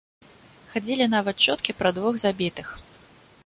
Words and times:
Хадзілі 0.71 1.05
нават 1.15 1.45
чуткі 1.49 1.77
пра 1.81 1.89
двух 1.99 2.13
забітых. 2.25 2.67